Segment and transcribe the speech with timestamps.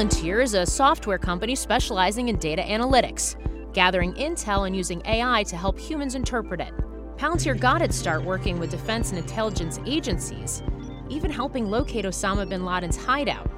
[0.00, 3.36] Palantir is a software company specializing in data analytics,
[3.74, 6.72] gathering intel and using AI to help humans interpret it.
[7.18, 10.62] Palantir got its start working with defense and intelligence agencies,
[11.10, 13.50] even helping locate Osama bin Laden's hideout.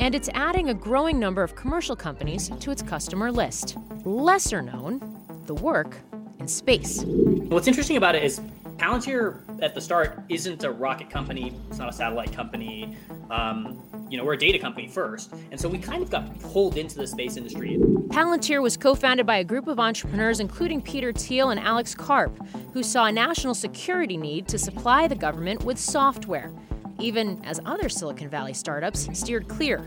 [0.00, 3.76] And it's adding a growing number of commercial companies to its customer list.
[4.06, 5.00] Lesser known,
[5.44, 5.98] the work
[6.38, 7.04] in space.
[7.04, 8.40] What's interesting about it is
[8.80, 12.96] Palantir at the start isn't a rocket company, it's not a satellite company.
[13.30, 15.34] Um, you know, we're a data company first.
[15.50, 17.76] And so we kind of got pulled into the space industry.
[18.08, 22.34] Palantir was co founded by a group of entrepreneurs, including Peter Thiel and Alex Karp,
[22.72, 26.50] who saw a national security need to supply the government with software,
[26.98, 29.86] even as other Silicon Valley startups steered clear.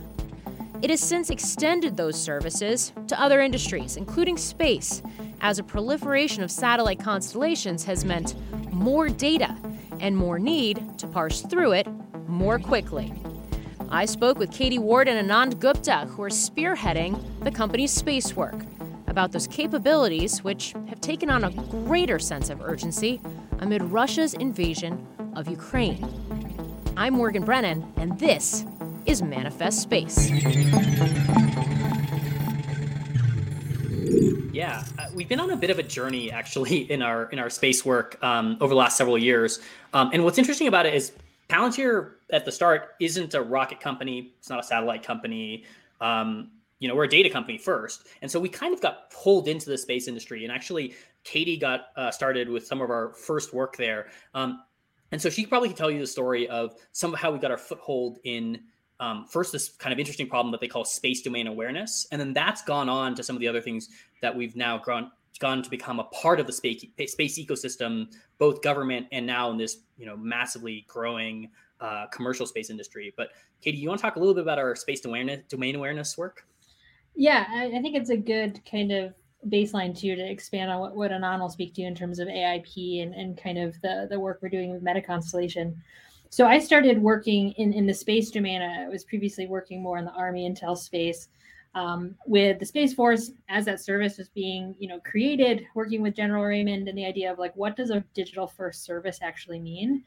[0.83, 5.01] It has since extended those services to other industries, including space,
[5.43, 8.33] as a proliferation of satellite constellations has meant
[8.73, 9.55] more data
[9.99, 11.85] and more need to parse through it
[12.27, 13.13] more quickly.
[13.89, 18.55] I spoke with Katie Ward and Anand Gupta, who are spearheading the company's space work,
[19.07, 23.21] about those capabilities which have taken on a greater sense of urgency
[23.59, 25.05] amid Russia's invasion
[25.35, 26.07] of Ukraine.
[26.95, 28.65] I'm Morgan Brennan, and this
[29.05, 30.31] is Manifest Space.
[34.51, 37.49] Yeah, uh, we've been on a bit of a journey actually in our in our
[37.49, 39.59] space work um, over the last several years.
[39.93, 41.11] Um, and what's interesting about it is
[41.49, 44.33] Palantir at the start isn't a rocket company.
[44.37, 45.65] It's not a satellite company.
[46.01, 49.47] Um, you know, we're a data company first, and so we kind of got pulled
[49.47, 50.43] into the space industry.
[50.43, 54.07] And actually, Katie got uh, started with some of our first work there.
[54.33, 54.63] Um,
[55.11, 57.51] and so she probably can tell you the story of some of how we got
[57.51, 58.59] our foothold in
[59.03, 62.31] um, first this kind of interesting problem that they call space domain awareness, and then
[62.31, 63.89] that's gone on to some of the other things
[64.21, 68.61] that we've now gone gone to become a part of the space space ecosystem, both
[68.61, 71.49] government and now in this you know massively growing
[71.81, 73.13] uh, commercial space industry.
[73.17, 76.17] But Katie, you want to talk a little bit about our space awareness domain awareness
[76.17, 76.45] work?
[77.13, 79.13] Yeah, I, I think it's a good kind of
[79.49, 83.03] baseline too to expand on what, what Anand will speak to in terms of AIP
[83.03, 85.75] and, and kind of the, the work we're doing with Meta Constellation.
[86.33, 88.59] So I started working in, in the space domain.
[88.59, 91.27] I was previously working more in the Army intel space
[91.75, 96.15] um, with the Space Force as that service was being, you know, created, working with
[96.15, 100.03] General Raymond and the idea of like, what does a digital first service actually mean?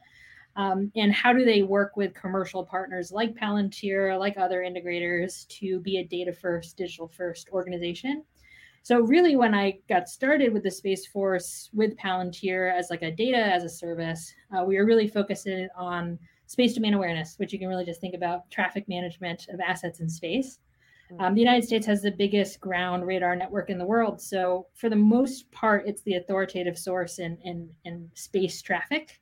[0.57, 5.79] Um, and how do they work with commercial partners like Palantir, like other integrators to
[5.79, 8.25] be a data first, digital first organization?
[8.83, 13.11] So really, when I got started with the Space Force with Palantir as like a
[13.11, 17.59] data as a service, uh, we were really focusing on space domain awareness, which you
[17.59, 20.59] can really just think about traffic management of assets in space.
[21.09, 21.21] Hmm.
[21.21, 24.21] Um, the United States has the biggest ground radar network in the world.
[24.21, 29.19] So, for the most part, it's the authoritative source in, in, in space traffic.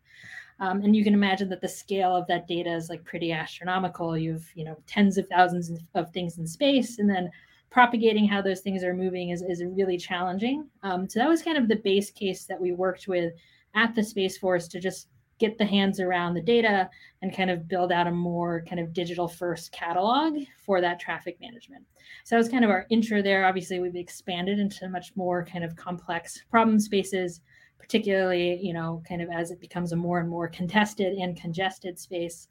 [0.60, 4.18] Um, and you can imagine that the scale of that data is like pretty astronomical.
[4.18, 7.30] You've, you know, tens of thousands of things in space, and then
[7.76, 10.66] propagating how those things are moving is, is really challenging.
[10.82, 13.34] Um, so that was kind of the base case that we worked with
[13.76, 15.10] at the Space Force to just
[15.40, 16.90] get the hands around the data
[17.22, 21.38] and kind of build out a more kind of digital first catalog for that traffic
[21.42, 21.84] management.
[22.24, 23.46] So that was kind of our intro there.
[23.46, 27.42] Obviously, we've expanded into much more kind of complex problem spaces,
[27.78, 32.00] particularly, you know, kind of as it becomes a more and more contested and congested
[32.00, 32.48] space,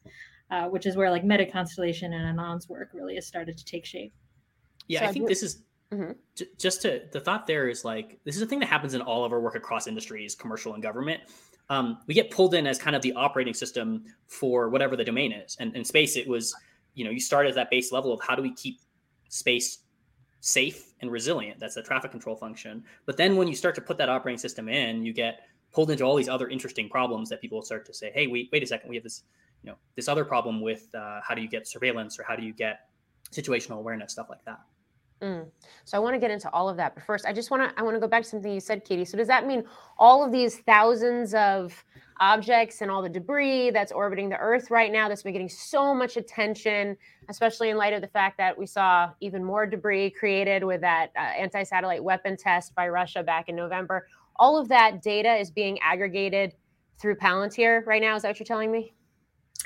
[0.50, 3.86] uh, which is where like Meta Constellation and Anand's work really has started to take
[3.86, 4.12] shape.
[4.88, 5.62] Yeah, so I think this is
[5.92, 6.12] mm-hmm.
[6.34, 9.00] j- just to the thought there is like this is a thing that happens in
[9.00, 11.22] all of our work across industries, commercial and government.
[11.70, 15.32] Um, we get pulled in as kind of the operating system for whatever the domain
[15.32, 15.56] is.
[15.60, 16.54] And in space, it was,
[16.92, 18.81] you know, you start at that base level of how do we keep
[19.31, 19.78] space
[20.40, 21.58] safe and resilient?
[21.58, 22.84] That's the traffic control function.
[23.06, 25.40] But then when you start to put that operating system in, you get
[25.72, 28.62] pulled into all these other interesting problems that people start to say, hey, wait, wait
[28.62, 29.22] a second, we have this,
[29.62, 32.42] you know, this other problem with uh, how do you get surveillance or how do
[32.42, 32.88] you get
[33.32, 34.60] situational awareness, stuff like that.
[35.22, 35.46] Mm.
[35.84, 37.81] So I want to get into all of that, but first, I just want to
[37.81, 39.05] I want to go back to something you said, Katie.
[39.05, 39.64] So does that mean
[39.99, 41.84] all of these thousands of
[42.20, 45.94] objects and all the debris that's orbiting the Earth right now that's been getting so
[45.94, 46.96] much attention,
[47.28, 51.11] especially in light of the fact that we saw even more debris created with that
[51.16, 54.06] uh, anti-satellite weapon test by Russia back in November?
[54.37, 56.55] All of that data is being aggregated
[57.00, 58.14] through Palantir right now.
[58.16, 58.94] Is that what you're telling me?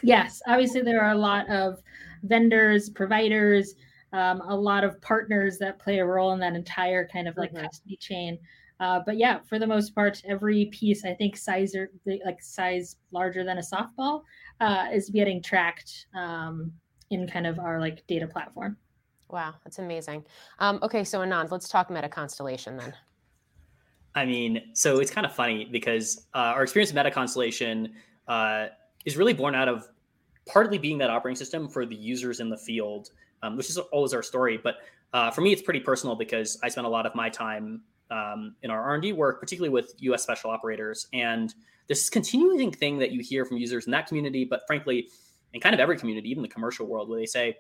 [0.03, 1.83] Yes, obviously there are a lot of
[2.23, 3.75] vendors, providers,
[4.13, 7.53] um, a lot of partners that play a role in that entire kind of like
[7.53, 7.65] mm-hmm.
[7.65, 8.39] custody chain.
[8.81, 11.91] Uh, but yeah, for the most part, every piece I think size or
[12.25, 14.23] like size larger than a softball
[14.61, 16.73] uh, is getting tracked um,
[17.11, 18.77] in kind of our like data platform.
[19.31, 20.25] Wow, that's amazing.
[20.59, 22.95] Um, okay, so Anand, let's talk Meta Constellation then.
[24.15, 27.93] I mean, so it's kind of funny because uh, our experience with Meta Constellation
[28.27, 28.69] uh,
[29.05, 29.87] is really born out of
[30.47, 33.11] partly being that operating system for the users in the field,
[33.43, 34.58] um, which is always our story.
[34.62, 34.76] But
[35.12, 38.55] uh, for me, it's pretty personal because I spent a lot of my time um,
[38.62, 40.23] in our R&D work, particularly with U.S.
[40.23, 41.55] special operators, and
[41.88, 45.08] this is a continuing thing that you hear from users in that community, but frankly,
[45.55, 47.56] in kind of every community, even the commercial world, where they say,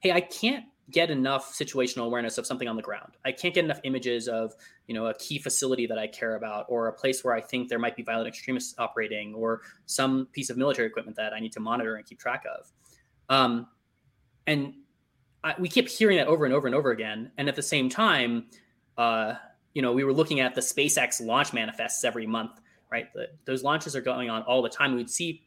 [0.00, 3.12] "Hey, I can't get enough situational awareness of something on the ground.
[3.24, 4.54] I can't get enough images of,
[4.86, 7.68] you know, a key facility that I care about or a place where I think
[7.68, 11.52] there might be violent extremists operating or some piece of military equipment that I need
[11.52, 12.72] to monitor and keep track of.
[13.28, 13.66] Um,
[14.48, 14.74] and
[15.44, 17.30] I, we keep hearing that over and over and over again.
[17.36, 18.46] And at the same time,
[18.96, 19.34] uh,
[19.74, 22.60] you know, we were looking at the SpaceX launch manifests every month,
[22.90, 23.12] right?
[23.14, 24.96] The, those launches are going on all the time.
[24.96, 25.42] We'd see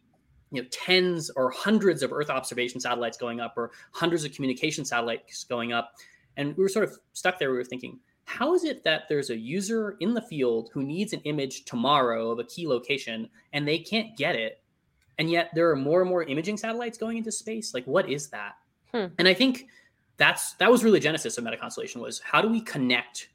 [0.51, 4.83] you know tens or hundreds of earth observation satellites going up or hundreds of communication
[4.83, 5.93] satellites going up
[6.35, 9.29] and we were sort of stuck there we were thinking how is it that there's
[9.29, 13.65] a user in the field who needs an image tomorrow of a key location and
[13.65, 14.61] they can't get it
[15.17, 18.29] and yet there are more and more imaging satellites going into space like what is
[18.29, 18.55] that
[18.91, 19.05] hmm.
[19.17, 19.67] and i think
[20.17, 23.29] that's that was really genesis of meta constellation was how do we connect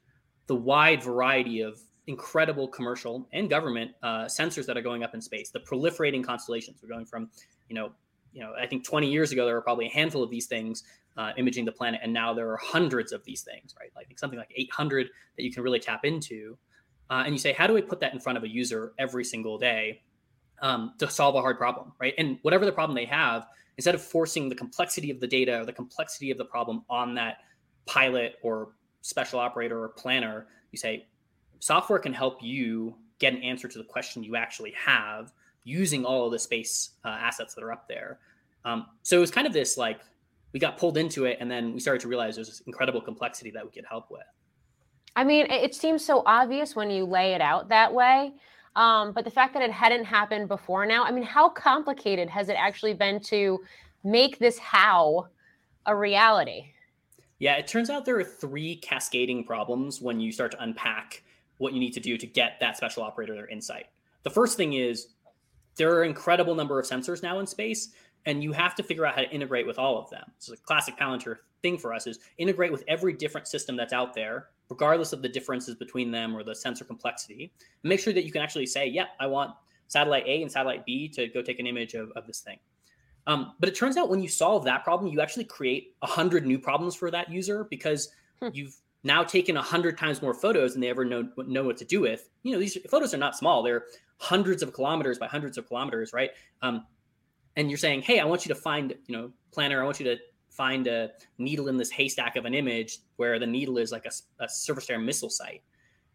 [0.47, 5.21] the wide variety of incredible commercial and government uh, sensors that are going up in
[5.21, 5.49] space.
[5.49, 6.79] The proliferating constellations.
[6.81, 7.29] We're going from,
[7.69, 7.91] you know,
[8.33, 10.83] you know, I think 20 years ago there were probably a handful of these things
[11.17, 13.89] uh, imaging the planet, and now there are hundreds of these things, right?
[13.95, 16.57] Like something like 800 that you can really tap into.
[17.09, 19.23] Uh, and you say, how do we put that in front of a user every
[19.23, 20.01] single day
[20.61, 22.13] um, to solve a hard problem, right?
[22.17, 25.65] And whatever the problem they have, instead of forcing the complexity of the data or
[25.65, 27.37] the complexity of the problem on that
[27.85, 28.69] pilot or
[29.01, 31.07] special operator or planner, you say,
[31.59, 35.31] software can help you get an answer to the question you actually have
[35.63, 38.19] using all of the space uh, assets that are up there.
[38.65, 39.99] Um, so it was kind of this like
[40.53, 43.51] we got pulled into it, and then we started to realize there's this incredible complexity
[43.51, 44.23] that we could help with.
[45.15, 48.33] I mean, it seems so obvious when you lay it out that way.
[48.77, 52.47] Um, but the fact that it hadn't happened before now, I mean, how complicated has
[52.47, 53.59] it actually been to
[54.03, 55.27] make this how
[55.87, 56.67] a reality?
[57.39, 61.23] Yeah, it turns out there are three cascading problems when you start to unpack
[61.57, 63.87] what you need to do to get that special operator their insight.
[64.21, 65.07] The first thing is
[65.75, 67.89] there are an incredible number of sensors now in space,
[68.27, 70.31] and you have to figure out how to integrate with all of them.
[70.37, 74.13] So a classic Palantir thing for us is integrate with every different system that's out
[74.13, 77.51] there, regardless of the differences between them or the sensor complexity.
[77.83, 79.51] And make sure that you can actually say, yeah, I want
[79.87, 82.59] satellite A and satellite B to go take an image of, of this thing.
[83.27, 86.45] Um, but it turns out when you solve that problem, you actually create a hundred
[86.45, 88.09] new problems for that user because
[88.41, 88.49] hmm.
[88.53, 91.85] you've now taken a hundred times more photos than they ever know know what to
[91.85, 92.29] do with.
[92.43, 93.83] You know, these photos are not small; they're
[94.17, 96.31] hundreds of kilometers by hundreds of kilometers, right?
[96.61, 96.85] Um,
[97.57, 99.81] and you're saying, "Hey, I want you to find, you know, planner.
[99.81, 100.17] I want you to
[100.57, 104.43] find a needle in this haystack of an image where the needle is like a,
[104.43, 105.61] a surface to missile site."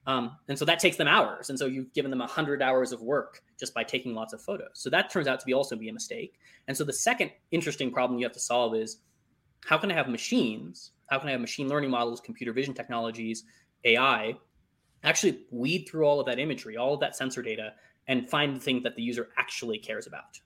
[0.07, 1.49] Um, and so that takes them hours.
[1.49, 4.43] And so you've given them a hundred hours of work just by taking lots of
[4.43, 4.71] photos.
[4.75, 6.41] So that turns out to be also be a mistake.
[6.67, 8.99] And so the second interesting problem you have to solve is
[9.65, 13.45] how can I have machines how can I have machine learning models, computer vision technologies,
[13.85, 14.35] AI,
[15.05, 17.75] actually weed through all of that imagery, all of that sensor data,
[18.09, 20.41] and find the thing that the user actually cares about.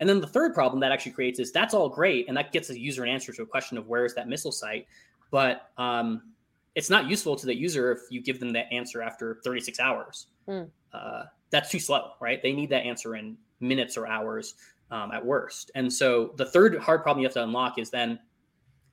[0.00, 2.68] And then the third problem that actually creates is that's all great, and that gets
[2.68, 4.86] the user an answer to a question of where is that missile site,
[5.30, 6.22] but um,
[6.74, 10.26] it's not useful to the user if you give them that answer after 36 hours.
[10.48, 10.70] Mm.
[10.92, 12.42] Uh, that's too slow, right?
[12.42, 14.54] They need that answer in minutes or hours
[14.90, 15.70] um, at worst.
[15.74, 18.18] And so the third hard problem you have to unlock is then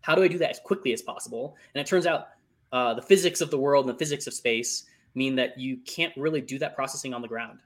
[0.02, 1.56] how do I do that as quickly as possible?
[1.74, 2.30] And it turns out
[2.72, 4.86] uh, the physics of the world and the physics of space
[5.16, 7.60] mean that you can't really do that processing on the ground.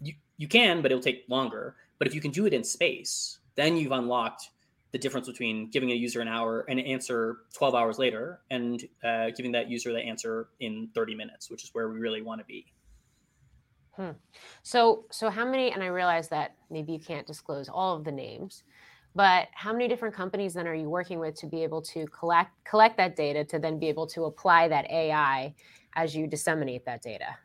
[0.00, 1.76] You, you can, but it'll take longer.
[1.98, 4.50] But if you can do it in space, then you've unlocked
[4.92, 9.30] the difference between giving a user an hour an answer 12 hours later and uh,
[9.36, 12.44] giving that user the answer in 30 minutes, which is where we really want to
[12.46, 12.66] be.
[13.96, 14.12] Hmm.
[14.62, 15.72] So, so how many?
[15.72, 18.62] And I realize that maybe you can't disclose all of the names,
[19.14, 22.52] but how many different companies then are you working with to be able to collect
[22.64, 25.52] collect that data to then be able to apply that ai
[25.96, 27.36] as you disseminate that data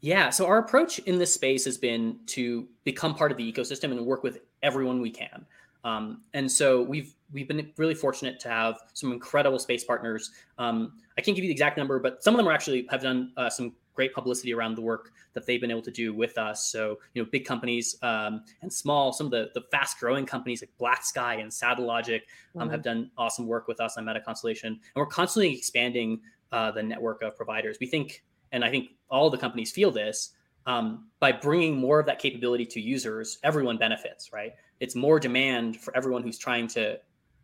[0.00, 3.90] yeah so our approach in this space has been to become part of the ecosystem
[3.90, 5.44] and work with everyone we can
[5.84, 10.92] um, and so we've we've been really fortunate to have some incredible space partners um,
[11.16, 13.32] i can't give you the exact number but some of them are actually have done
[13.36, 16.70] uh, some great publicity around the work that they've been able to do with us.
[16.70, 20.62] So, you know, big companies um, and small, some of the, the fast growing companies
[20.62, 22.22] like Black Sky and Satellogic
[22.56, 22.70] um, mm-hmm.
[22.70, 24.68] have done awesome work with us on Meta Constellation.
[24.68, 27.76] And we're constantly expanding uh, the network of providers.
[27.78, 30.30] We think, and I think all the companies feel this,
[30.66, 34.52] um, by bringing more of that capability to users, everyone benefits, right?
[34.80, 36.98] It's more demand for everyone who's trying to,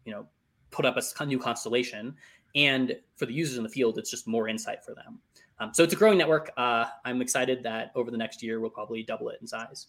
[0.04, 0.26] you know,
[0.70, 2.14] put up a new constellation.
[2.54, 5.18] And for the users in the field, it's just more insight for them.
[5.58, 6.50] Um, so it's a growing network.
[6.56, 9.86] Uh, I'm excited that over the next year, we'll probably double it in size.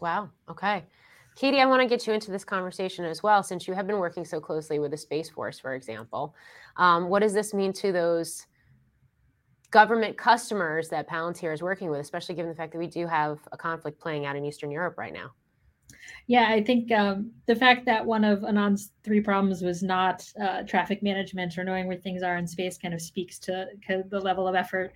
[0.00, 0.30] Wow.
[0.48, 0.84] Okay.
[1.36, 3.98] Katie, I want to get you into this conversation as well, since you have been
[3.98, 6.34] working so closely with the Space Force, for example.
[6.76, 8.46] Um, what does this mean to those
[9.70, 13.38] government customers that Palantir is working with, especially given the fact that we do have
[13.52, 15.32] a conflict playing out in Eastern Europe right now?
[16.28, 20.62] Yeah, I think um, the fact that one of Anand's three problems was not uh,
[20.62, 24.48] traffic management or knowing where things are in space kind of speaks to the level
[24.48, 24.92] of effort,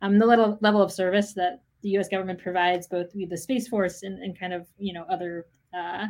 [0.00, 2.08] um, the little level of service that the U.S.
[2.08, 5.46] government provides, both with the Space Force and, and kind of you know other
[5.76, 6.06] uh,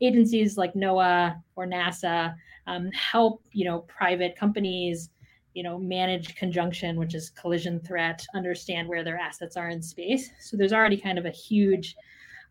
[0.00, 2.34] agencies like NOAA or NASA
[2.66, 5.10] um, help you know private companies
[5.54, 10.30] you know manage conjunction which is collision threat understand where their assets are in space.
[10.40, 11.96] So there's already kind of a huge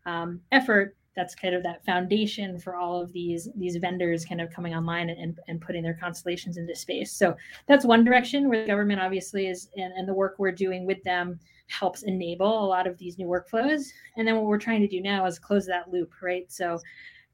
[0.06, 4.50] um, effort that's kind of that foundation for all of these these vendors kind of
[4.50, 7.12] coming online and, and putting their constellations into space.
[7.12, 10.86] So that's one direction where the government obviously is and, and the work we're doing
[10.86, 13.84] with them helps enable a lot of these new workflows.
[14.16, 16.50] And then what we're trying to do now is close that loop right?
[16.50, 16.78] So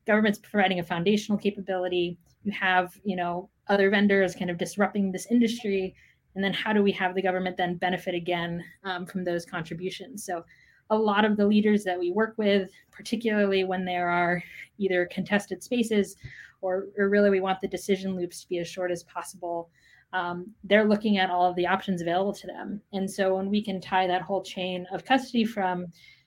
[0.06, 2.18] government's providing a foundational capability.
[2.42, 5.94] You have you know other vendors kind of disrupting this industry
[6.34, 10.24] and then how do we have the government then benefit again um, from those contributions
[10.24, 10.44] so
[10.90, 14.42] a lot of the leaders that we work with, particularly when there are
[14.78, 16.16] either contested spaces
[16.60, 19.70] or, or really we want the decision loops to be as short as possible,
[20.12, 22.80] um, they're looking at all of the options available to them.
[22.92, 25.86] And so when we can tie that whole chain of custody from,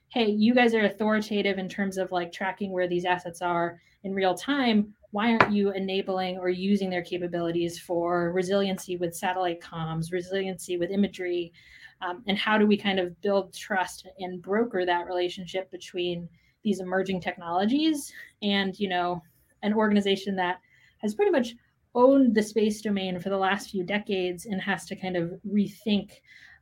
[0.10, 4.13] hey, you guys are authoritative in terms of like tracking where these assets are in
[4.13, 4.93] real time.
[5.11, 10.89] Why aren't you enabling or using their capabilities for resiliency with satellite comms, resiliency with
[10.89, 11.51] imagery,
[12.01, 16.27] um, and how do we kind of build trust and broker that relationship between
[16.63, 19.21] these emerging technologies and you know
[19.63, 20.59] an organization that
[20.99, 21.55] has pretty much
[21.93, 26.11] owned the space domain for the last few decades and has to kind of rethink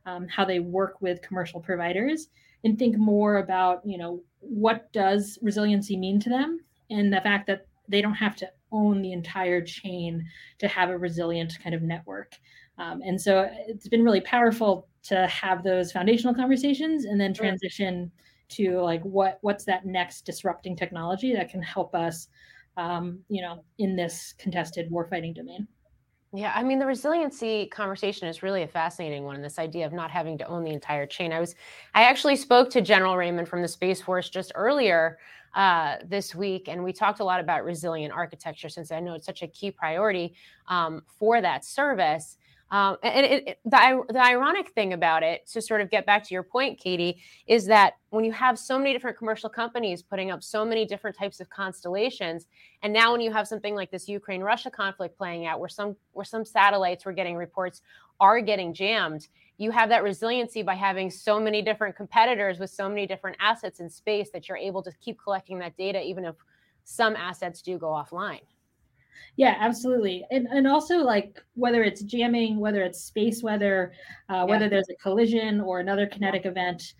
[0.06, 2.28] um, how they work with commercial providers
[2.64, 6.60] and think more about you know what does resiliency mean to them?
[6.90, 10.24] And the fact that they don't have to own the entire chain
[10.58, 12.34] to have a resilient kind of network
[12.78, 18.10] um, and so it's been really powerful to have those foundational conversations and then transition
[18.48, 22.28] to like what what's that next disrupting technology that can help us
[22.76, 25.66] um, you know in this contested warfighting domain
[26.32, 29.34] yeah, I mean the resiliency conversation is really a fascinating one.
[29.34, 31.32] and This idea of not having to own the entire chain.
[31.32, 31.56] I was,
[31.92, 35.18] I actually spoke to General Raymond from the Space Force just earlier
[35.54, 39.26] uh, this week, and we talked a lot about resilient architecture since I know it's
[39.26, 40.34] such a key priority
[40.68, 42.36] um, for that service.
[42.70, 46.22] Um, and it, it, the, the ironic thing about it, to sort of get back
[46.24, 50.30] to your point, Katie, is that when you have so many different commercial companies putting
[50.30, 52.46] up so many different types of constellations,
[52.82, 56.24] and now when you have something like this Ukraine-Russia conflict playing out, where some where
[56.24, 57.82] some satellites we're getting reports
[58.20, 59.26] are getting jammed,
[59.58, 63.80] you have that resiliency by having so many different competitors with so many different assets
[63.80, 66.36] in space that you're able to keep collecting that data, even if
[66.84, 68.40] some assets do go offline.
[69.36, 70.24] Yeah, absolutely.
[70.30, 73.92] And, and also like whether it's jamming, whether it's space weather,
[74.28, 76.94] uh, whether there's a collision or another kinetic event,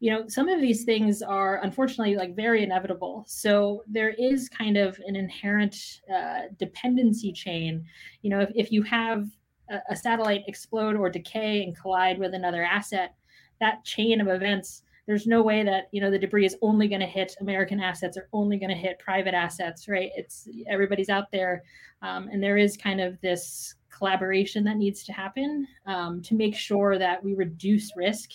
[0.00, 3.24] you know, some of these things are unfortunately like very inevitable.
[3.26, 5.76] So there is kind of an inherent
[6.12, 7.84] uh, dependency chain.
[8.22, 9.28] You know, if, if you have
[9.70, 13.14] a, a satellite explode or decay and collide with another asset,
[13.60, 17.00] that chain of events there's no way that you know the debris is only going
[17.00, 20.10] to hit american assets or only going to hit private assets right?
[20.16, 21.62] It's everybody's out there
[22.02, 26.54] um, and there is kind of this collaboration that needs to happen um, to make
[26.54, 28.30] sure that we reduce risk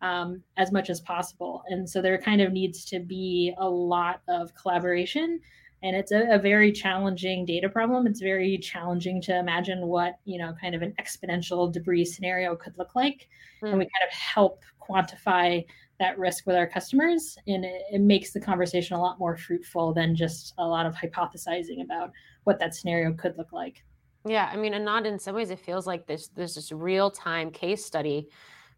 [0.00, 1.62] um, as much as possible.
[1.68, 5.40] And so there kind of needs to be a lot of collaboration
[5.82, 8.06] and it's a, a, very challenging data problem.
[8.06, 12.76] It's very challenging to imagine what you know kind of an exponential debris scenario could
[12.78, 13.28] look like.
[13.62, 13.70] Mm.
[13.70, 15.64] and we kind of help quantify
[16.00, 19.94] that risk with our customers and it, it, makes the conversation a lot more fruitful
[19.94, 22.10] than just a lot of hypothesizing about
[22.42, 23.84] what that scenario could look like.
[24.26, 27.10] Yeah i mean and not in some ways it feels like this there's this real
[27.10, 28.28] time case study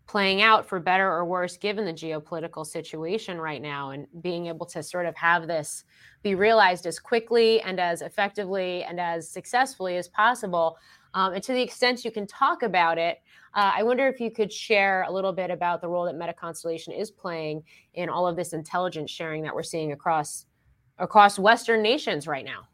[0.06, 4.66] playing out for better or worse given the geopolitical situation right now and being able
[4.66, 5.84] to sort of have this
[6.22, 10.76] be realized as quickly and as effectively and as successfully as possible
[11.14, 13.18] Um, and to the extent you can talk about it,
[13.54, 16.32] uh, I wonder if you could share a little bit about the role that Meta
[16.32, 17.62] Constellation is playing
[17.94, 20.46] in all of this intelligence sharing that we're seeing across
[20.98, 22.68] across Western nations right now.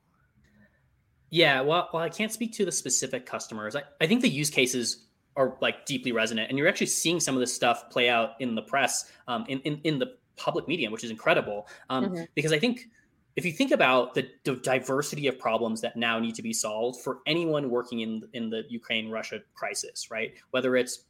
[1.31, 3.77] Yeah, well, well, I can't speak to the specific customers.
[3.77, 5.07] I, I think the use cases
[5.37, 8.55] are like deeply resonant, and you're actually seeing some of this stuff play out in
[8.55, 11.69] the press, um, in, in in the public medium, which is incredible.
[11.89, 12.23] Um, mm-hmm.
[12.35, 12.89] Because I think
[13.37, 17.01] if you think about the, the, diversity of problems that now need to be solved
[17.01, 20.35] for anyone working in in the Ukraine Russia crisis, right?
[20.51, 21.05] Whether it's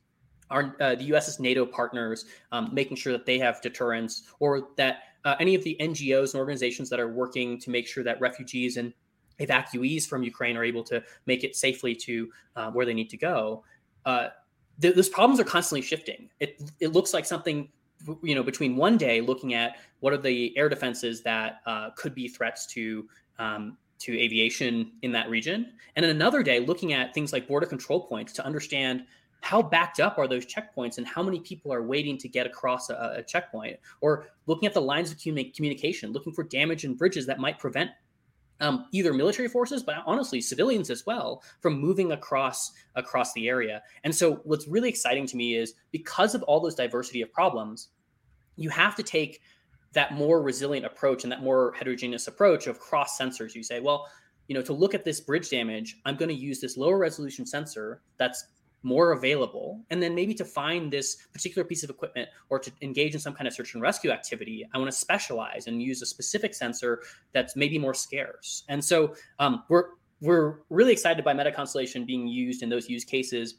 [0.51, 5.03] our uh, the U.S.'s NATO partners um, making sure that they have deterrence, or that
[5.25, 8.77] uh, any of the NGOs and organizations that are working to make sure that refugees
[8.77, 8.93] and
[9.41, 13.17] evacuees from Ukraine are able to make it safely to uh, where they need to
[13.17, 13.65] go.
[14.05, 14.29] Uh,
[14.81, 16.29] th- those problems are constantly shifting.
[16.41, 17.69] It it looks like something
[18.23, 22.15] you know between one day looking at what are the air defenses that uh, could
[22.15, 27.15] be threats to um, to aviation in that region, and then another day looking at
[27.15, 29.05] things like border control points to understand
[29.43, 32.91] how backed up are those checkpoints and how many people are waiting to get across
[32.91, 37.27] a, a checkpoint or looking at the lines of communication looking for damage in bridges
[37.27, 37.91] that might prevent
[38.61, 43.83] um, either military forces, but honestly civilians as well, from moving across across the area.
[44.05, 47.89] And so, what's really exciting to me is because of all those diversity of problems,
[48.57, 49.41] you have to take
[49.93, 53.55] that more resilient approach and that more heterogeneous approach of cross sensors.
[53.55, 54.07] You say, well,
[54.47, 57.47] you know, to look at this bridge damage, I'm going to use this lower resolution
[57.47, 58.47] sensor that's
[58.83, 63.15] more available and then maybe to find this particular piece of equipment or to engage
[63.15, 66.07] in some kind of search and rescue activity i want to specialize and use a
[66.07, 68.65] specific sensor that's maybe more scarce.
[68.69, 69.85] And so um, we're
[70.21, 73.55] we're really excited by meta constellation being used in those use cases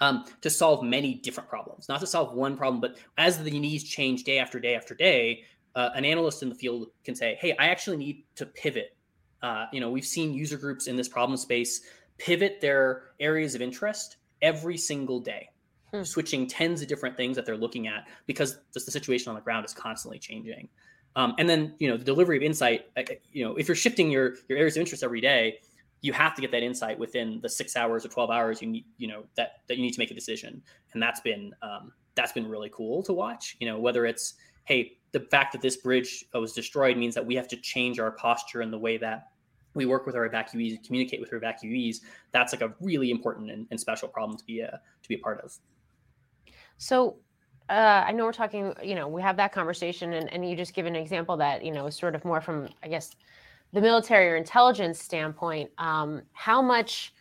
[0.00, 1.88] um, to solve many different problems.
[1.88, 5.44] Not to solve one problem but as the needs change day after day after day
[5.74, 8.96] uh, an analyst in the field can say hey i actually need to pivot.
[9.42, 11.82] Uh, you know we've seen user groups in this problem space
[12.18, 15.48] pivot their areas of interest every single day,
[15.92, 16.02] hmm.
[16.02, 19.40] switching tens of different things that they're looking at because just the situation on the
[19.40, 20.68] ground is constantly changing.
[21.16, 22.86] Um, and then, you know, the delivery of insight,
[23.32, 25.58] you know, if you're shifting your, your areas of interest every day,
[26.02, 28.84] you have to get that insight within the six hours or 12 hours you need,
[28.96, 30.62] you know, that, that you need to make a decision.
[30.92, 34.98] And that's been, um, that's been really cool to watch, you know, whether it's, Hey,
[35.12, 38.60] the fact that this bridge was destroyed means that we have to change our posture
[38.60, 39.29] and the way that
[39.74, 42.00] we work with our evacuees, communicate with our evacuees.
[42.32, 45.18] That's like a really important and, and special problem to be a to be a
[45.18, 45.56] part of.
[46.78, 47.16] So
[47.68, 50.74] uh, I know we're talking, you know, we have that conversation, and, and you just
[50.74, 53.14] give an example that, you know, is sort of more from, I guess,
[53.72, 55.70] the military or intelligence standpoint.
[55.78, 57.14] Um, how much,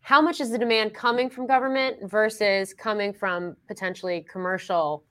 [0.00, 5.02] how much is the demand coming from government versus coming from potentially commercial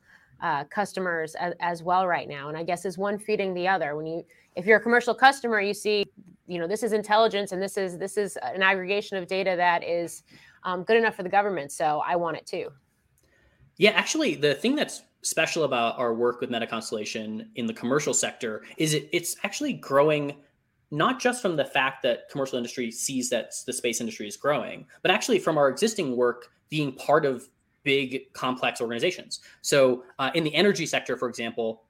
[0.44, 2.50] uh, customers as, as well right now?
[2.50, 3.96] And I guess is one feeding the other?
[3.96, 4.24] When you,
[4.56, 6.06] if you're a commercial customer, you see
[6.48, 9.84] you know this is intelligence and this is this is an aggregation of data that
[9.84, 10.24] is
[10.64, 12.70] um, good enough for the government so i want it too
[13.78, 18.14] yeah actually the thing that's special about our work with meta constellation in the commercial
[18.14, 20.36] sector is it, it's actually growing
[20.92, 24.86] not just from the fact that commercial industry sees that the space industry is growing
[25.02, 27.48] but actually from our existing work being part of
[27.84, 29.42] big complex organizations.
[29.62, 31.84] So uh, in the energy sector for example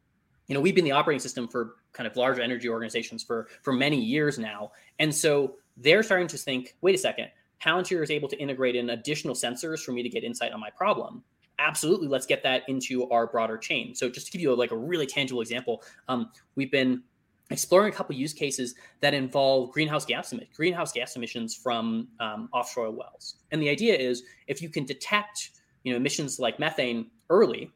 [0.47, 3.73] you know we've been the operating system for kind of large energy organizations for for
[3.73, 4.71] many years now.
[4.99, 7.29] And so they're starting to think wait a second
[7.61, 10.69] palantir is able to integrate in additional sensors for me to get insight on my
[10.69, 11.23] problem?
[11.59, 13.95] Absolutely let's get that into our broader chain.
[13.95, 17.03] So just to give you a, like a really tangible example um, we've been
[17.49, 22.91] exploring a couple use cases that involve greenhouse gas greenhouse gas emissions from um, offshore
[22.91, 23.35] wells.
[23.51, 25.51] And the idea is if you can detect
[25.83, 27.71] you know emissions like methane early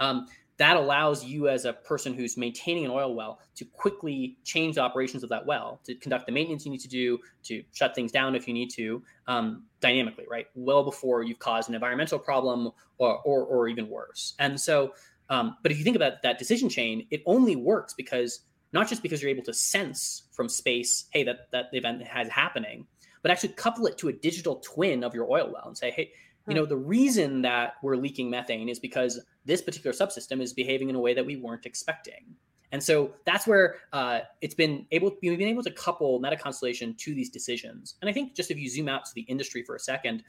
[0.00, 0.26] um,
[0.58, 4.80] that allows you as a person who's maintaining an oil well to quickly change the
[4.80, 8.12] operations of that well to conduct the maintenance you need to do to shut things
[8.12, 10.46] down if you need to um, dynamically right?
[10.54, 14.34] Well before you've caused an environmental problem or, or, or even worse.
[14.38, 14.94] And so
[15.30, 18.40] um, but if you think about that decision chain it only works because
[18.72, 22.86] not just because you're able to sense from space hey that that event has happening
[23.22, 26.12] but actually couple it to a digital twin of your oil well and say hey
[26.48, 30.88] you know the reason that we're leaking methane is because this particular subsystem is behaving
[30.88, 32.34] in a way that we weren't expecting.
[32.72, 36.94] And so that's where uh, it's been able we've been able to couple meta constellation
[36.94, 37.96] to these decisions.
[38.00, 40.24] And i think just if you zoom out to the industry for a second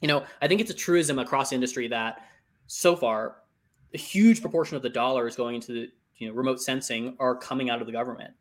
[0.00, 2.26] you know i think it's a truism across industry that
[2.66, 3.36] so far
[3.94, 7.70] a huge proportion of the dollars going into the you know remote sensing are coming
[7.70, 8.34] out of the government.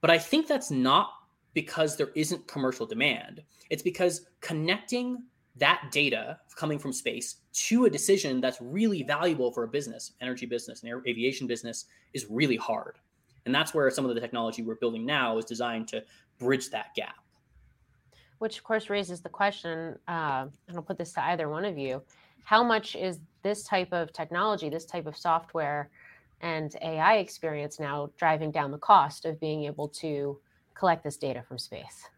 [0.00, 1.10] But i think that's not
[1.54, 3.42] because there isn't commercial demand.
[3.70, 5.24] It's because connecting
[5.58, 10.46] that data coming from space to a decision that's really valuable for a business, energy
[10.46, 12.98] business, and aviation business is really hard.
[13.46, 16.02] And that's where some of the technology we're building now is designed to
[16.38, 17.16] bridge that gap.
[18.38, 21.76] which of course raises the question, uh, and I'll put this to either one of
[21.76, 22.02] you:
[22.44, 25.90] How much is this type of technology, this type of software,
[26.40, 30.38] and AI experience now driving down the cost of being able to
[30.74, 32.08] collect this data from space?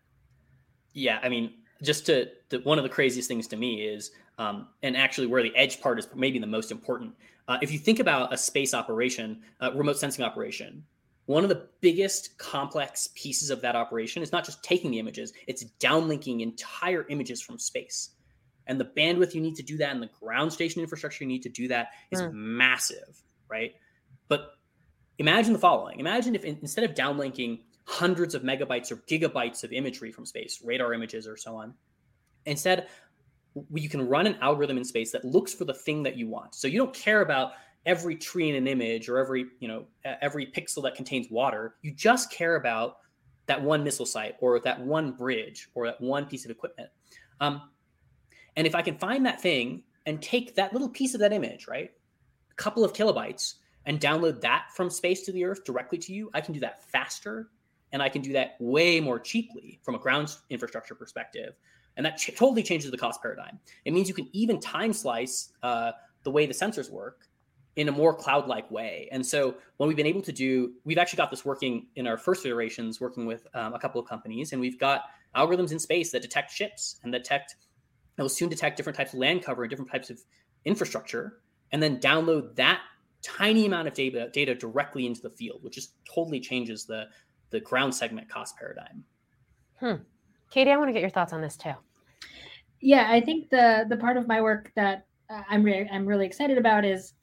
[0.93, 4.69] Yeah, I mean, just to, to one of the craziest things to me is, um,
[4.83, 7.15] and actually where the edge part is maybe the most important.
[7.49, 10.85] Uh, if you think about a space operation, uh, remote sensing operation,
[11.27, 15.33] one of the biggest complex pieces of that operation is not just taking the images,
[15.47, 18.11] it's downlinking entire images from space.
[18.67, 21.43] And the bandwidth you need to do that and the ground station infrastructure you need
[21.43, 22.33] to do that is mm.
[22.33, 23.75] massive, right?
[24.29, 24.55] But
[25.19, 30.13] imagine the following imagine if instead of downlinking hundreds of megabytes or gigabytes of imagery
[30.13, 31.75] from space, radar images or so on,
[32.47, 32.89] instead,
[33.75, 36.55] you can run an algorithm in space that looks for the thing that you want.
[36.55, 37.53] So you don't care about
[37.85, 41.75] every tree in an image or every you know every pixel that contains water.
[41.83, 42.99] You just care about
[43.47, 46.91] that one missile site or that one bridge or that one piece of equipment.
[47.41, 47.63] Um,
[48.57, 51.67] and if i can find that thing and take that little piece of that image
[51.69, 51.91] right
[52.51, 53.55] a couple of kilobytes
[53.87, 56.85] and download that from space to the earth directly to you i can do that
[56.91, 57.49] faster
[57.93, 61.55] and i can do that way more cheaply from a ground infrastructure perspective
[61.97, 65.53] and that ch- totally changes the cost paradigm it means you can even time slice
[65.63, 65.93] uh,
[66.25, 67.27] the way the sensors work
[67.77, 69.09] in a more cloud like way.
[69.13, 72.19] And so, what we've been able to do, we've actually got this working in our
[72.19, 75.05] first iterations, working with um, a couple of companies, and we've got
[75.37, 77.57] algorithms in space that detect ships and detect,
[78.17, 80.21] that will soon detect different types of land cover and different types of
[80.65, 81.39] infrastructure,
[81.73, 82.81] and then download that
[83.23, 87.07] tiny amount of data, data directly into the field, which just totally changes the,
[87.51, 89.05] the ground segment cost paradigm.
[89.79, 90.03] Hmm.
[90.51, 91.73] Katie, I want to get your thoughts on this too.
[92.81, 96.27] Yeah, I think the the part of my work that uh, I'm re- I'm really
[96.27, 97.15] excited about is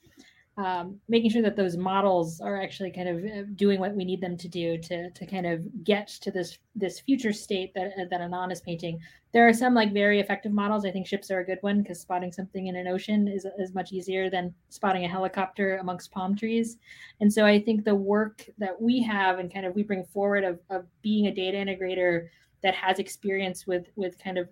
[0.58, 4.22] um, making sure that those models are actually kind of uh, doing what we need
[4.22, 8.06] them to do to, to kind of get to this this future state that uh,
[8.10, 9.00] that Anand is painting.
[9.34, 10.84] There are some like very effective models.
[10.84, 13.76] I think ships are a good one because spotting something in an ocean is, is
[13.76, 16.78] much easier than spotting a helicopter amongst palm trees.
[17.22, 20.44] And so I think the work that we have and kind of we bring forward
[20.44, 22.30] of, of being a data integrator
[22.64, 24.50] that has experience with with kind of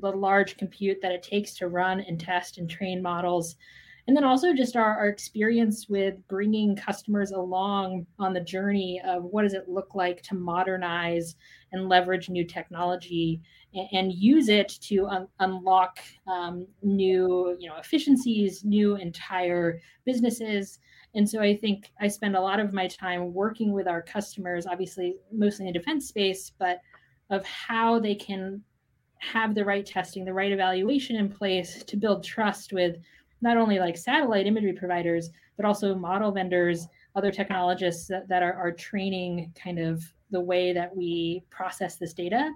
[0.00, 3.56] the large compute that it takes to run and test and train models
[4.06, 9.24] and then also just our, our experience with bringing customers along on the journey of
[9.24, 11.34] what does it look like to modernize
[11.72, 13.40] and leverage new technology
[13.74, 20.78] and, and use it to un- unlock um, new you know efficiencies new entire businesses.
[21.14, 24.66] And so i think i spend a lot of my time working with our customers
[24.66, 26.80] obviously mostly in defense space but
[27.30, 28.62] of how they can
[29.18, 32.96] have the right testing the right evaluation in place to build trust with
[33.40, 38.54] not only like satellite imagery providers, but also model vendors, other technologists that, that are,
[38.54, 42.50] are training kind of the way that we process this data.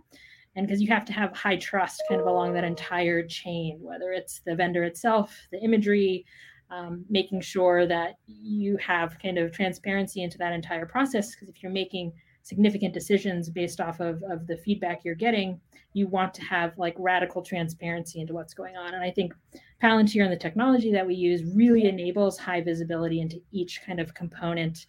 [0.56, 4.12] And because you have to have high trust kind of along that entire chain, whether
[4.12, 6.24] it's the vendor itself, the imagery,
[6.70, 11.34] um, making sure that you have kind of transparency into that entire process.
[11.34, 12.12] Because if you're making
[12.42, 15.60] significant decisions based off of, of the feedback you're getting,
[15.92, 18.94] you want to have like radical transparency into what's going on.
[18.94, 19.34] And I think
[19.82, 24.14] Palantir and the technology that we use really enables high visibility into each kind of
[24.14, 24.86] component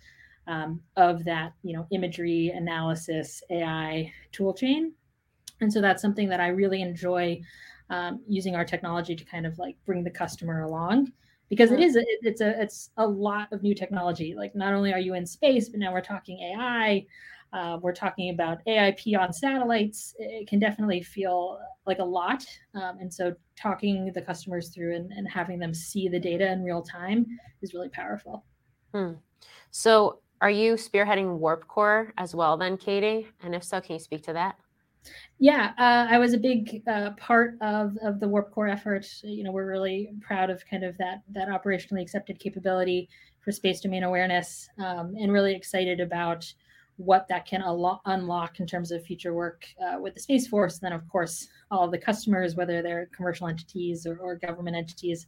[0.47, 4.93] um, of that, you know, imagery analysis AI tool chain.
[5.61, 7.41] And so that's something that I really enjoy
[7.89, 11.11] um, using our technology to kind of like bring the customer along
[11.49, 14.93] because it is a, it's a it's a lot of new technology like not only
[14.93, 17.05] are you in space but now we're talking ai
[17.53, 20.15] uh, we're talking about AIP on satellites.
[20.19, 22.45] It can definitely feel like a lot.
[22.75, 26.63] Um, and so, talking the customers through and, and, having them see the data in
[26.63, 27.25] real time
[27.61, 28.45] is really powerful.
[28.93, 29.13] Hmm.
[29.71, 33.27] So, are you spearheading Warp Core as well, then, Katie?
[33.43, 34.55] And if so, can you speak to that?
[35.39, 39.07] Yeah, uh, I was a big uh, part of, of the Warp Core effort.
[39.23, 43.09] You know, we're really proud of kind of that that operationally accepted capability
[43.39, 46.51] for space domain awareness, um, and really excited about
[47.01, 47.63] what that can
[48.05, 50.75] unlock in terms of future work uh, with the Space Force.
[50.75, 54.77] And then, of course, all of the customers, whether they're commercial entities or, or government
[54.77, 55.27] entities.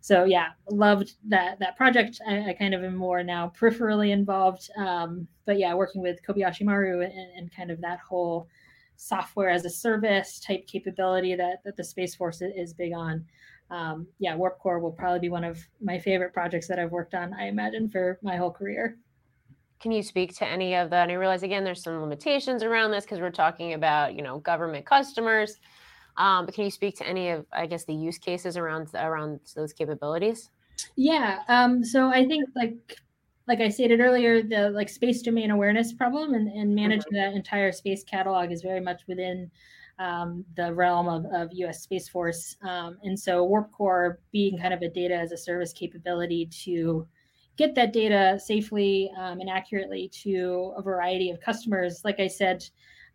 [0.00, 2.20] So yeah, loved that that project.
[2.26, 6.64] I, I, kind of am more now peripherally involved, um, but yeah, working with Kobayashi
[6.64, 8.48] Maru and, and, kind of that whole
[8.96, 13.26] software as a service type capability that that the Space Force is big on.
[13.70, 17.14] Um, yeah, Warp Core will probably be one of my favorite projects that I've worked
[17.14, 17.34] on.
[17.34, 18.96] I imagine for my whole career.
[19.80, 21.04] Can you speak to any of that?
[21.04, 24.38] And I realize again, there's some limitations around this because we're talking about, you know,
[24.38, 25.56] government customers.
[26.16, 29.40] Um, but can you speak to any of, I guess, the use cases around around
[29.54, 30.50] those capabilities?
[30.96, 31.38] Yeah.
[31.48, 32.76] Um, so I think like
[33.48, 37.32] like I stated earlier, the like space domain awareness problem and, and managing mm-hmm.
[37.32, 39.50] that entire space catalog is very much within
[39.98, 41.82] um, the realm of, of U.S.
[41.82, 42.56] Space Force.
[42.62, 47.06] Um, and so Warp Core being kind of a data as a service capability to
[47.56, 52.02] get that data safely um, and accurately to a variety of customers.
[52.04, 52.64] Like I said,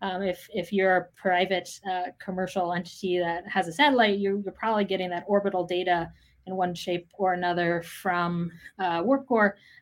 [0.01, 4.51] um, if if you're a private uh, commercial entity that has a satellite, you're, you're,
[4.51, 6.11] probably getting that orbital data
[6.47, 9.27] in one shape or another from uh, Warp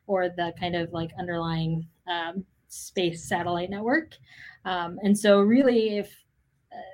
[0.07, 4.13] or the kind of like underlying um, space satellite network.
[4.65, 6.22] Um, and so, really, if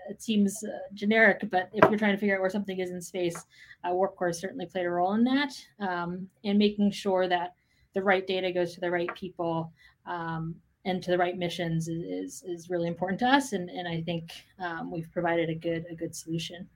[0.09, 3.01] it seems uh, generic, but if you're trying to figure out where something is in
[3.01, 3.45] space,
[3.83, 7.53] uh, Warp Core certainly played a role in that, um, and making sure that
[7.93, 9.71] the right data goes to the right people
[10.05, 13.53] um, and to the right missions is, is really important to us.
[13.53, 16.67] And, and I think um, we've provided a good a good solution.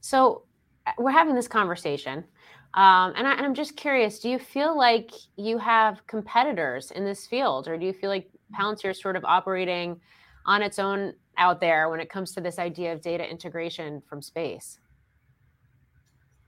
[0.00, 0.44] So
[0.86, 2.24] uh, we're having this conversation.
[2.74, 7.26] Um, and, I, am just curious, do you feel like you have competitors in this
[7.26, 9.98] field, or do you feel like Palantir is sort of operating
[10.44, 14.22] on its own out there when it comes to this idea of data integration from
[14.22, 14.78] space?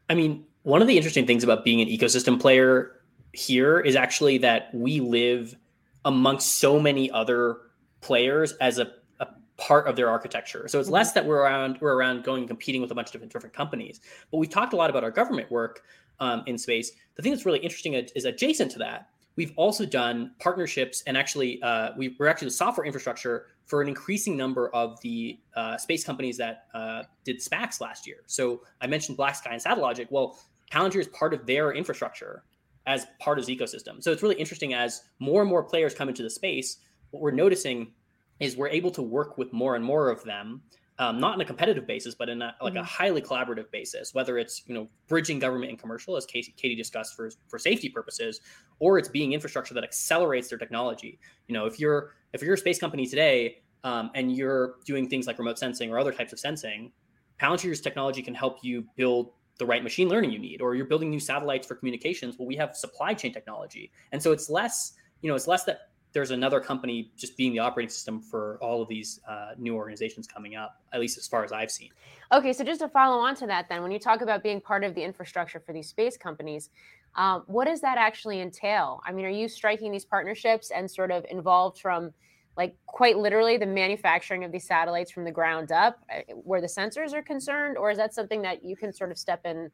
[0.09, 2.93] I mean, one of the interesting things about being an ecosystem player
[3.33, 5.57] here is actually that we live
[6.05, 7.59] amongst so many other
[8.01, 10.67] players as a, a part of their architecture.
[10.69, 13.13] So it's less that we're around we're around going and competing with a bunch of
[13.13, 14.01] different, different companies.
[14.31, 15.83] But we talked a lot about our government work
[16.21, 16.93] um, in space.
[17.17, 19.11] The thing that's really interesting is adjacent to that.
[19.39, 23.87] We've also done partnerships and actually uh, we, are actually the software infrastructure for an
[23.87, 28.17] increasing number of the uh, space companies that uh, did SPACs last year.
[28.27, 30.09] So I mentioned Black Sky and Satellogic.
[30.11, 30.41] Well,
[30.73, 32.43] Palantir is part of their infrastructure
[32.89, 34.03] as part of the ecosystem.
[34.03, 36.79] So it's really interesting as more and more players come into the space.
[37.13, 37.93] What we're noticing
[38.41, 40.63] is we're able to work with more and more of them,
[40.99, 42.83] um, not on a competitive basis, but in a, like mm-hmm.
[42.83, 44.15] a highly collaborative basis.
[44.15, 47.89] Whether it's you know bridging government and commercial, as Katie, Katie discussed for for safety
[47.89, 48.41] purposes,
[48.79, 51.19] or it's being infrastructure that accelerates their technology.
[51.47, 55.27] You know, if you're if you're a space company today um, and you're doing things
[55.27, 56.93] like remote sensing or other types of sensing,
[57.41, 61.11] Palantir's technology can help you build the right machine learning you need or you're building
[61.11, 65.29] new satellites for communications well we have supply chain technology and so it's less you
[65.29, 68.89] know it's less that there's another company just being the operating system for all of
[68.89, 71.91] these uh, new organizations coming up at least as far as i've seen.
[72.33, 74.85] Okay so just to follow on to that then when you talk about being part
[74.85, 76.71] of the infrastructure for these space companies
[77.15, 79.01] um, what does that actually entail?
[79.05, 82.13] I mean are you striking these partnerships and sort of involved from
[82.57, 86.67] like quite literally the manufacturing of these satellites from the ground up uh, where the
[86.67, 89.71] sensors are concerned or is that something that you can sort of step in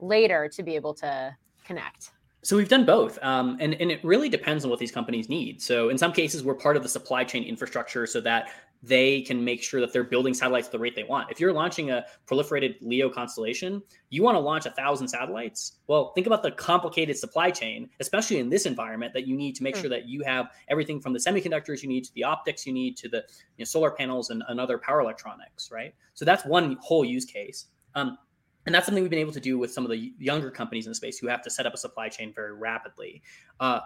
[0.00, 2.10] later to be able to connect
[2.44, 5.62] so we've done both, um, and and it really depends on what these companies need.
[5.62, 8.50] So in some cases, we're part of the supply chain infrastructure, so that
[8.82, 11.30] they can make sure that they're building satellites at the rate they want.
[11.30, 15.78] If you're launching a proliferated LEO constellation, you want to launch a thousand satellites.
[15.86, 19.62] Well, think about the complicated supply chain, especially in this environment, that you need to
[19.62, 19.80] make mm.
[19.80, 22.96] sure that you have everything from the semiconductors you need to the optics you need
[22.98, 23.24] to the
[23.56, 25.94] you know, solar panels and, and other power electronics, right?
[26.12, 27.66] So that's one whole use case.
[27.94, 28.18] Um,
[28.66, 30.90] and that's something we've been able to do with some of the younger companies in
[30.90, 33.22] the space who have to set up a supply chain very rapidly.
[33.60, 33.80] Uh,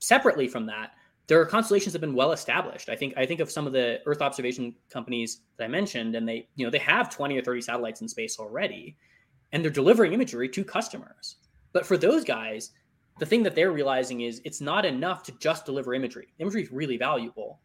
[0.00, 0.92] separately from that,
[1.26, 2.88] there are constellations that have been well established.
[2.88, 6.28] I think I think of some of the Earth observation companies that I mentioned, and
[6.28, 8.96] they you know they have 20 or 30 satellites in space already,
[9.52, 11.36] and they're delivering imagery to customers.
[11.72, 12.70] But for those guys,
[13.18, 16.28] the thing that they're realizing is it's not enough to just deliver imagery.
[16.38, 17.60] Imagery is really valuable,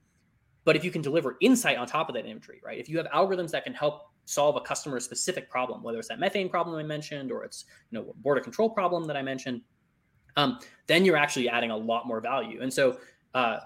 [0.69, 2.77] but if you can deliver insight on top of that imagery, right?
[2.77, 6.19] If you have algorithms that can help solve a customer specific problem, whether it's that
[6.19, 9.62] methane problem I mentioned or it's you know border control problem that I mentioned,
[10.38, 12.62] um, then you're actually adding a lot more value.
[12.62, 12.99] And so
[13.34, 13.62] uh,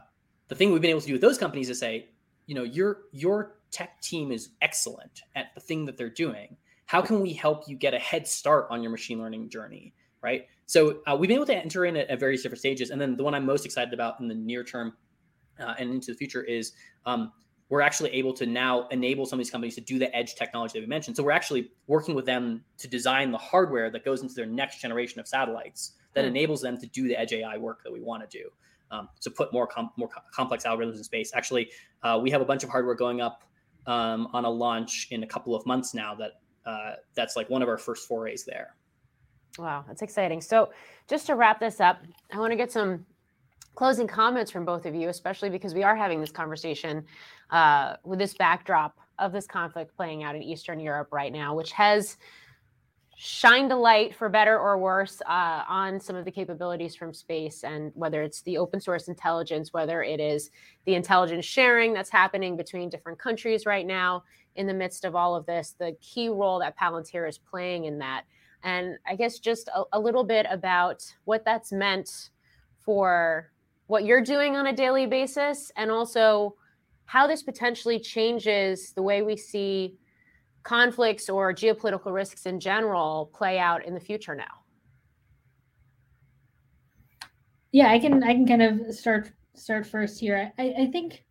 [0.47, 2.07] the thing we've been able to do with those companies is say,
[2.45, 6.55] you know, your your tech team is excellent at the thing that they're doing.
[6.85, 9.93] How can we help you get a head start on your machine learning journey?
[10.21, 10.47] Right.
[10.67, 13.17] So uh, we've been able to enter in at, at, various different stages, and then
[13.17, 14.93] the one I'm most excited about in the near term
[15.59, 16.73] uh, and into the future is
[17.05, 17.31] um,
[17.69, 20.79] we're actually able to now enable some of these companies to do the edge technology
[20.79, 21.17] that we mentioned.
[21.17, 24.81] So we're actually working with them to design the hardware that goes into their next
[24.81, 26.27] generation of satellites that mm.
[26.27, 28.49] enables them to do the edge AI work that we want to do.
[28.91, 31.31] Um, to put more com- more co- complex algorithms in space.
[31.33, 31.71] Actually,
[32.03, 33.43] uh, we have a bunch of hardware going up
[33.87, 36.13] um, on a launch in a couple of months now.
[36.13, 38.75] That uh, that's like one of our first forays there.
[39.57, 40.41] Wow, that's exciting.
[40.41, 40.69] So,
[41.07, 43.07] just to wrap this up, I want to get some
[43.75, 47.05] closing comments from both of you, especially because we are having this conversation
[47.49, 51.71] uh, with this backdrop of this conflict playing out in Eastern Europe right now, which
[51.71, 52.17] has
[53.15, 57.63] shined a light for better or worse uh, on some of the capabilities from space
[57.63, 60.49] and whether it's the open source intelligence whether it is
[60.86, 64.23] the intelligence sharing that's happening between different countries right now
[64.55, 67.99] in the midst of all of this the key role that palantir is playing in
[67.99, 68.23] that.
[68.63, 72.31] And i guess just a, a little bit about what that's meant
[72.79, 73.52] for
[73.87, 76.55] what you're doing on a daily basis and also
[77.05, 79.97] how this potentially changes the way we see
[80.63, 84.45] conflicts or geopolitical risks in general play out in the future now.
[87.71, 90.51] Yeah, I can I can kind of start start first here.
[90.57, 91.23] I, I think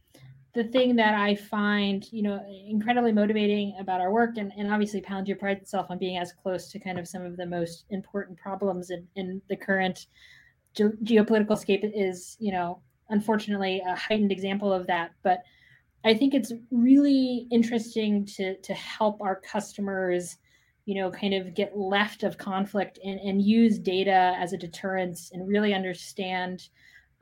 [0.55, 5.01] the thing that I find, you know, incredibly motivating about our work, and, and obviously
[5.01, 8.39] Palantir prides itself on being as close to kind of some of the most important
[8.39, 10.07] problems in, in the current
[10.75, 12.81] ge- geopolitical scape is, you know,
[13.11, 15.13] unfortunately a heightened example of that.
[15.23, 15.43] But
[16.05, 20.37] I think it's really interesting to to help our customers,
[20.85, 25.31] you know, kind of get left of conflict and, and use data as a deterrence
[25.33, 26.69] and really understand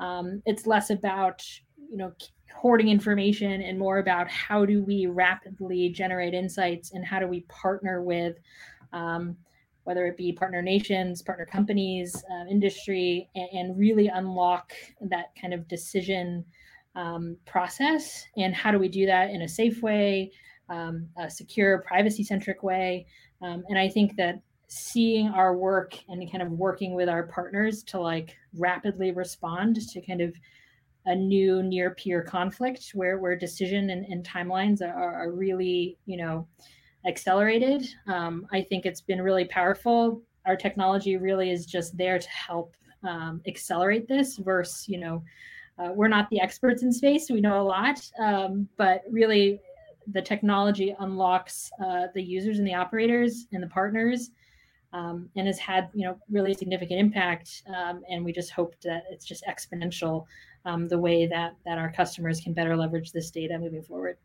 [0.00, 1.44] um, it's less about
[1.90, 2.12] you know
[2.54, 7.40] hoarding information and more about how do we rapidly generate insights and how do we
[7.42, 8.36] partner with
[8.92, 9.36] um,
[9.84, 15.54] whether it be partner nations partner companies uh, industry and, and, really unlock that kind
[15.54, 16.44] of decision
[16.96, 18.24] um, process.
[18.36, 20.32] And how do we do that in a safe way
[20.68, 23.06] um, a secure privacy centric way?
[23.42, 27.82] Um, and i think that seeing our work and kind of working with our partners
[27.82, 30.32] to like rapidly respond to kind of
[31.06, 36.16] a new near peer conflict where where decision and, and timelines are, are, really you
[36.16, 36.46] know
[37.06, 42.28] accelerated um, i think it's been really powerful our technology really is just there to
[42.28, 45.22] help um, accelerate this versus you know
[45.78, 49.60] uh, we're not the experts in space we know a lot um, but really
[50.12, 54.30] the technology unlocks uh, the users and the operators and the partners
[54.92, 59.04] um, and has had you know really significant impact um, and we just hope that
[59.10, 60.26] it's just exponential
[60.64, 64.16] um, the way that that our customers can better leverage this data moving forward.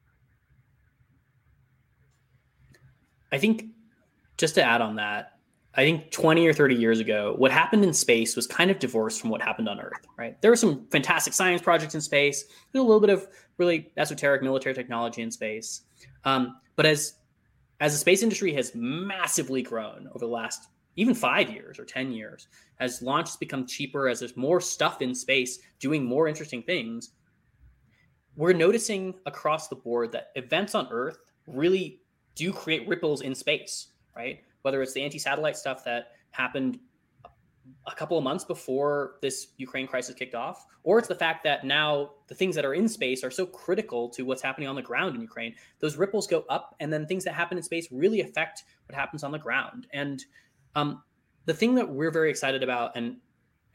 [3.36, 3.66] I think
[4.38, 5.34] just to add on that,
[5.74, 9.20] I think 20 or 30 years ago, what happened in space was kind of divorced
[9.20, 10.42] from what happened on Earth, right?
[10.42, 14.74] There were some fantastic science projects in space, a little bit of really esoteric military
[14.74, 15.82] technology in space.
[16.24, 17.16] Um, but as
[17.82, 22.14] as the space industry has massively grown over the last even five years or 10
[22.14, 22.48] years,
[22.80, 27.12] as launches become cheaper, as there's more stuff in space doing more interesting things,
[28.38, 31.18] we're noticing across the board that events on Earth
[31.48, 32.00] really
[32.36, 34.42] do create ripples in space, right?
[34.62, 36.80] Whether it's the anti satellite stuff that happened
[37.88, 41.64] a couple of months before this Ukraine crisis kicked off, or it's the fact that
[41.64, 44.82] now the things that are in space are so critical to what's happening on the
[44.82, 45.56] ground in Ukraine.
[45.80, 49.24] Those ripples go up, and then things that happen in space really affect what happens
[49.24, 49.88] on the ground.
[49.94, 50.24] And
[50.76, 51.04] um,
[51.46, 53.18] the thing that we're very excited about, and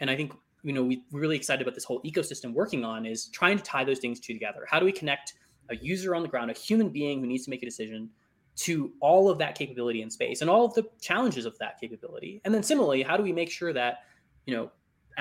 [0.01, 3.27] and I think you know we're really excited about this whole ecosystem working on, is
[3.29, 4.67] trying to tie those things two together.
[4.69, 5.35] How do we connect
[5.71, 8.11] a user on the ground, a human being who needs to make a decision,
[8.57, 12.41] to all of that capability in space and all of the challenges of that capability?
[12.45, 14.05] And then similarly, how do we make sure that
[14.47, 14.71] you know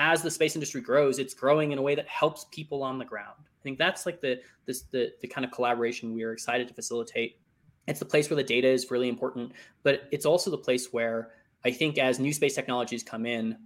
[0.00, 3.04] as the space industry grows, it's growing in a way that helps people on the
[3.04, 3.36] ground.
[3.38, 6.74] I think that's like the this the the kind of collaboration we are excited to
[6.74, 7.38] facilitate.
[7.86, 11.32] It's the place where the data is really important, but it's also the place where
[11.64, 13.58] I think as new space technologies come in,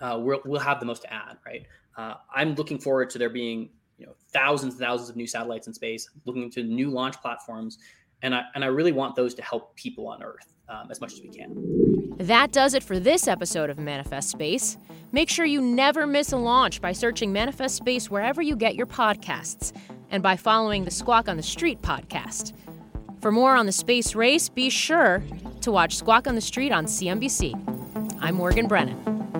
[0.00, 1.66] uh, we'll, we'll have the most to add, right?
[1.96, 5.66] Uh, I'm looking forward to there being you know thousands and thousands of new satellites
[5.66, 7.78] in space, looking to new launch platforms,
[8.22, 11.12] and I and I really want those to help people on Earth um, as much
[11.12, 12.16] as we can.
[12.18, 14.76] That does it for this episode of Manifest Space.
[15.12, 18.86] Make sure you never miss a launch by searching Manifest Space wherever you get your
[18.86, 19.72] podcasts,
[20.10, 22.52] and by following the Squawk on the Street podcast.
[23.20, 25.22] For more on the space race, be sure
[25.60, 27.54] to watch Squawk on the Street on CNBC.
[28.20, 29.39] I'm Morgan Brennan.